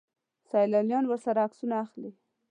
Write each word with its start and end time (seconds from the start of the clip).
سیلانیان 0.49 1.03
ورسره 1.07 1.39
عکسونه 1.45 1.75
اخلي. 1.83 2.11